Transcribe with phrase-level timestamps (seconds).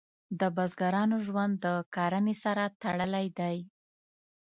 [0.39, 1.65] د بزګرانو ژوند د
[1.95, 3.57] کرنې سره تړلی دی.